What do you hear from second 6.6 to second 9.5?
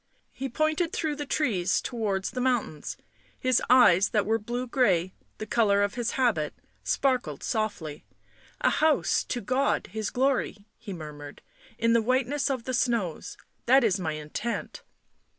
sparkled softly." A house to